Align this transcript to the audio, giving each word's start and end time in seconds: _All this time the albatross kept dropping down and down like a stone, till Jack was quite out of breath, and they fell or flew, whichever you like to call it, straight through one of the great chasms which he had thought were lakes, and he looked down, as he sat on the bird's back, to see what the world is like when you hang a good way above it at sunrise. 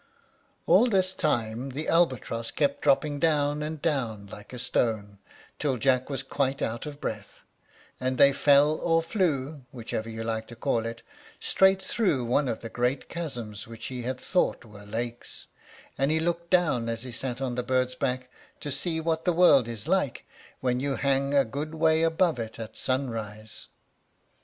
_All 0.65 0.87
this 0.87 1.13
time 1.13 1.69
the 1.73 1.87
albatross 1.87 2.49
kept 2.49 2.81
dropping 2.81 3.19
down 3.19 3.61
and 3.61 3.79
down 3.79 4.25
like 4.25 4.51
a 4.51 4.57
stone, 4.57 5.19
till 5.59 5.77
Jack 5.77 6.09
was 6.09 6.23
quite 6.23 6.59
out 6.59 6.87
of 6.87 6.99
breath, 6.99 7.43
and 7.99 8.17
they 8.17 8.33
fell 8.33 8.79
or 8.79 9.03
flew, 9.03 9.61
whichever 9.71 10.09
you 10.09 10.23
like 10.23 10.47
to 10.47 10.55
call 10.55 10.87
it, 10.87 11.03
straight 11.39 11.79
through 11.83 12.25
one 12.25 12.47
of 12.47 12.61
the 12.61 12.67
great 12.69 13.09
chasms 13.09 13.67
which 13.67 13.85
he 13.93 14.01
had 14.01 14.19
thought 14.19 14.65
were 14.65 14.85
lakes, 14.87 15.45
and 15.99 16.09
he 16.09 16.19
looked 16.19 16.49
down, 16.49 16.89
as 16.89 17.03
he 17.03 17.11
sat 17.11 17.39
on 17.39 17.53
the 17.53 17.61
bird's 17.61 17.93
back, 17.93 18.27
to 18.59 18.71
see 18.71 18.99
what 18.99 19.23
the 19.23 19.31
world 19.33 19.67
is 19.67 19.87
like 19.87 20.25
when 20.61 20.79
you 20.79 20.95
hang 20.95 21.35
a 21.35 21.45
good 21.45 21.75
way 21.75 22.01
above 22.01 22.39
it 22.39 22.57
at 22.57 22.75
sunrise. 22.75 23.67